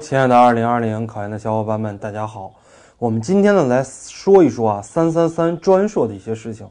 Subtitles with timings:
[0.00, 2.52] 亲爱的二零二零考研的小伙伴们，大家好。
[2.96, 6.64] 我们今天呢来说一说啊三三三专硕的一些事情。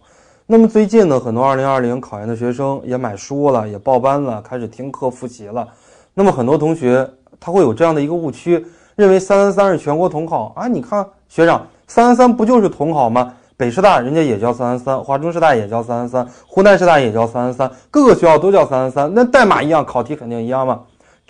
[0.45, 5.67] 那么最近呢，很多二零二零考研的学生也买书了，也报班了，开始听课复习了。
[6.13, 7.05] 那么很多同学
[7.41, 8.65] 他会有这样的一个误区，
[8.95, 10.65] 认为三三三是全国统考啊。
[10.65, 13.33] 你看学长，三三三不就是统考吗？
[13.57, 20.79] 北师大人家也叫三三三，华中师大也叫三三三，湖南师大也叫三三三，各个学校都叫三三三，那代码一样，考题肯定一样吗？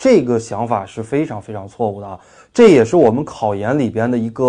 [0.02, 2.20] 这个想法是非常非常错误的啊！
[2.52, 4.48] 这也是我们考研里边的一个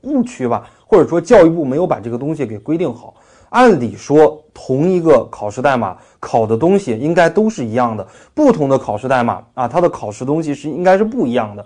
[0.00, 3.12] 误区吧，或者说教育部没有把这个东西给规定好。
[3.50, 11.62] 按理说，同一个考试代码考的东西应该都是一样的，不同的考试代码啊，它的考试东西是应该是不一样的。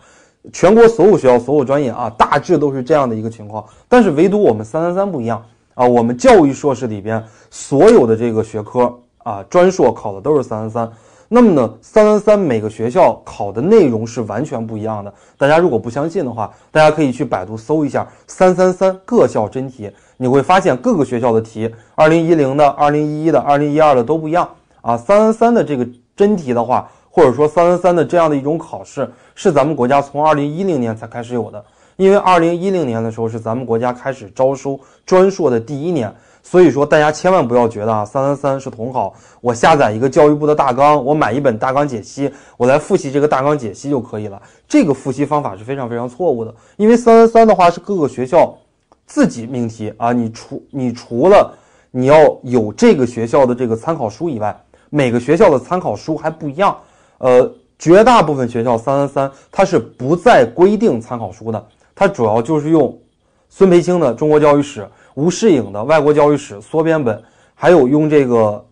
[0.53, 3.65] 全国所有学校、所有专业啊，大致都是这样的一个情况。
[3.89, 5.41] 但是唯独我们三三三不一样
[5.75, 10.93] 啊，我们教育硕士里边所有的这个学科啊，专硕考的都是三三三。
[11.31, 15.13] 那么呢，三三三每个学校考的内容是完全不一样的。
[15.37, 24.49] 大家如果不相信的话，大家可以去百度搜一下“三三三各校真题”，你会发现各个学校的题，二零一零的、二零一一的、二零一二的都不一样
[24.81, 24.97] 啊。
[24.97, 31.63] 三三三的这个真题的话，或者说三三三的这样的一种考试，是咱们国家从二零一零年才开始有的，
[31.99, 36.15] 因为二零一零年的时候是咱们国家开始招收专硕的第一年。
[36.41, 44.41] 所以说，大家千万不要觉得啊，三三三是统考，我下载一个教育部的大纲，我买一本大纲解析，我来复习这个大纲解析就可以了。
[44.67, 48.57] 这个复习方法是非常非常错误的，因为三三三的话是各个学校
[49.05, 51.53] 自己命题啊，你除你除了
[51.91, 56.75] 你要有这个学校的这个参考书以外，每个学校的参考书还不一样。
[57.19, 61.67] 呃，绝大部分学校三三三它是不再规定参考书的，
[61.99, 62.97] 它主要就是用
[63.49, 64.83] 孙培青的《中国教育史》。
[65.15, 67.21] 吴世颖的外国教育史缩编本，
[67.57, 68.65] 还有用这个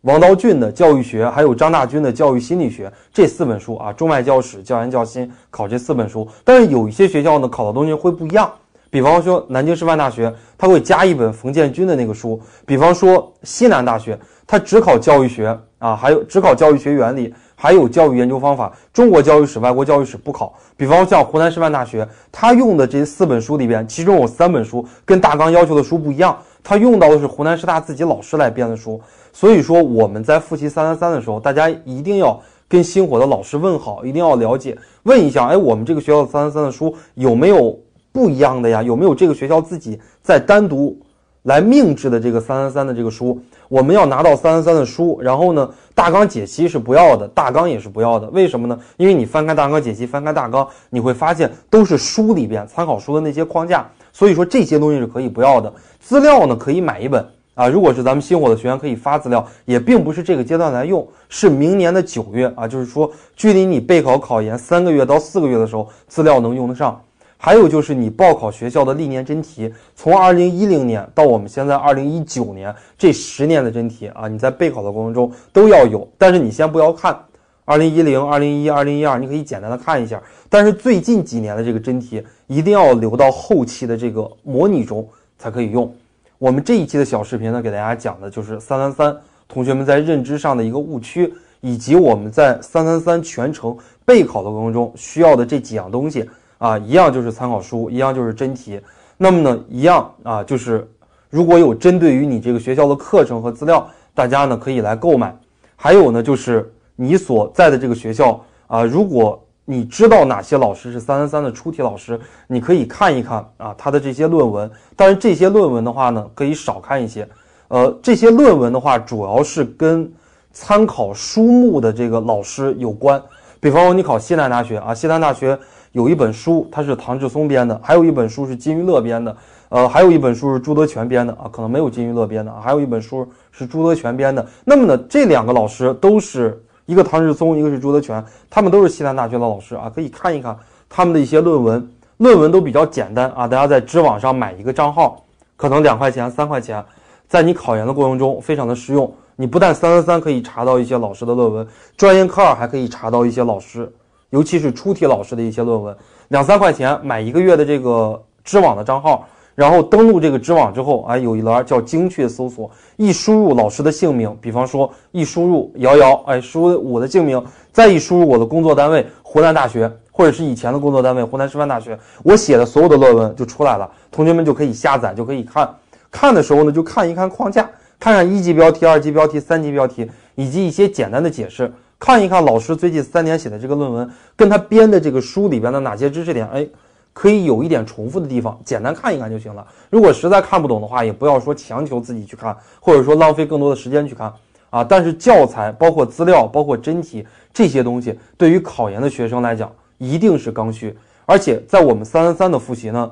[0.00, 6.26] 王道俊的教育学，还有张大军的教育心理学这四本书啊，中外教史、教研教心考这四本书。
[6.42, 8.50] 但是有一些学校呢，考的东西会不一样。
[8.88, 17.34] 比方说南京师范大学，它会加一本冯建军的那个书；比方说西南大学，它只考教育学啊，还有只考教育学原理。
[17.62, 20.54] 还有教育研究方法，中国教育史、外国教育史不考。
[20.78, 26.34] 比方像湖南师范大学，他用的这四本书里边，其中有三本书跟大纲要求的书不一样，
[26.64, 28.98] 他用到的是湖南师大自己老师来编的书。
[29.30, 37.78] 所以说我们在复习三三三的时候，大家一定要跟星火的老师问好，一定要了解，问一下，哎，我们这个学校三三三的书有没有
[38.10, 38.82] 不一样的呀？
[38.82, 40.98] 有没有这个学校自己在单独
[41.42, 43.38] 来命制的这个三三三的这个书？
[43.70, 48.28] 我们要拿到三三三的书，然后呢，大纲解析是不要的，大纲也是不要的。
[48.30, 48.76] 为什么呢？
[48.96, 53.88] 因为你翻开大纲解析，翻开大纲，你会发现都是书里边参考书的那些框架。
[54.12, 55.72] 所以说这些东西是可以不要的。
[56.00, 57.68] 资料呢，可以买一本啊。
[57.68, 67.00] 如果是咱们星火的学员，可以发资料，也并不是这个阶段来用，是明年的九月啊，就是说距离你备考考研三个月到四个月的时候，资料能用得上。
[67.42, 76.06] 还有就是你报考学校的历年真题，从二零一零年到我们现在二零一九年这十年的真题啊，你在备考的过程中都要有。
[76.18, 77.18] 但是你先不要看
[77.64, 80.22] 二零一零、二零一、二零一二，你可以简单的看一下。
[80.50, 85.08] 但是最近几年的这个真题一定要留到后期的这个模拟中
[85.38, 85.90] 才可以用。
[86.36, 89.16] 我们这一期的小视频呢，给大家讲的就是三三三
[89.48, 93.74] 同学们在认知上的一个误区，以及我们在三三三全程
[94.04, 96.28] 备考的过程中需要的这几样东西。
[96.60, 98.78] 啊，一样就是参考书，一样就是真题。
[99.16, 100.86] 那么呢，一样啊，就是
[101.30, 105.34] 如果有针对于你这个学校的课程和资料，大家呢可以来购买。
[105.74, 114.70] 还有呢，就是你所在的这个学校啊，如果你知道哪些老师是三三三的出题老师，你可以看一看啊他的这些论文。
[114.94, 117.26] 但是这些论文的话呢，可以少看一些。
[117.68, 120.12] 呃，这些论文的话，主要是跟
[120.52, 123.22] 参考书目的这个老师有关。
[123.60, 125.58] 比方说你考西南大学啊，西南大学。
[125.92, 129.36] 有一本书，它是唐志松编的；还有一本书是金玉乐编的，
[129.70, 132.60] 呃，还有一本书是朱德全编的啊，可能没有金玉乐编的啊。
[132.62, 134.46] 还有一本书是朱德全编的。
[134.64, 140.56] 那么呢，这两个老师都是一个唐志松，一个是朱德全，他们都是西南大学的老师啊，可以看一看
[140.88, 143.48] 他们的一些论文，论文都比较简单啊。
[143.48, 145.24] 大家在知网上买一个账号，
[145.56, 146.84] 可能两块钱、三块钱，
[147.26, 149.12] 在你考研的过程中非常的实用。
[149.34, 151.66] 你不但三三三可以查到一些老师的论文，
[151.96, 153.92] 专业课二还可以查到一些老师。
[154.30, 155.96] 尤其是出题老师的一些论文，
[156.28, 175.68] 两三块钱买一个月的这个知网的账号，然后登录这个知网之后，哎，有一栏叫精确搜索，一输入老师的姓名，比方说一输入瑶瑶，哎，输我的姓名，再一输入我的工作单位湖南大学，或者是以前的工作单位湖南师范大学，我写的所有的论文就出来了，同学们就可以下载，就可以看。
[176.10, 177.68] 看的时候呢，就看一看框架，
[177.98, 181.72] 看看一级标题、二级标题、三级标题，以及一些简单的解释。
[182.00, 186.66] 看一看老师最近三年写的这个论文，跟他编的这个书里边的哪些知识点，哎，
[187.12, 189.64] 可以有一点重复的地方，简单看一看就行了。
[189.90, 194.32] 如果实在看不懂的话，也不要说强求自己去看，或者说浪费更多的时间去看
[194.70, 194.82] 啊。
[194.82, 200.96] 但是教材、包括资料、包括真题这些东西，对于考研的学生来讲，一定是刚需。
[201.26, 203.10] 而且在我们三三三的复习呢，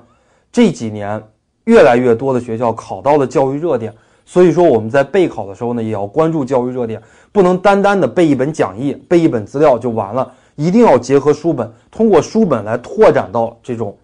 [0.51, 1.23] 这几年
[1.65, 3.95] 越来越多的学校考到了教育热点。
[4.31, 7.01] 所以说我们在备考的时候呢，也要关注教育热点，
[7.33, 13.97] 不能单单的背一本讲义、背一本资料就完了，一定要结合书本，通过书本来拓展到这种，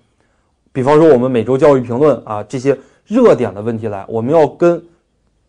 [0.73, 2.75] 比方说我们每周教育评论啊这些
[3.05, 4.83] 热点的问题来，我们要跟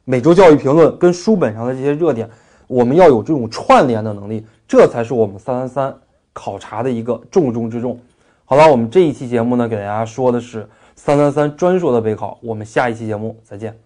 [0.03, 2.29] 每周教育评论跟书本上的这些热点，
[2.67, 5.95] 我们要有这种串联的能力，这才是我们三三三
[6.33, 7.97] 考察的一个重中之重。
[8.43, 10.67] 好了，我们这一期节目呢，给大家说的是
[10.97, 13.84] 三三三专硕的备考，我们下一期节目再见。